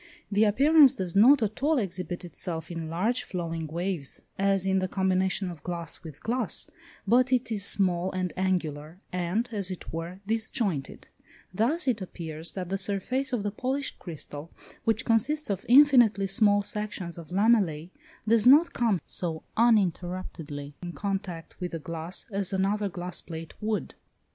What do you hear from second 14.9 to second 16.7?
consists of infinitely small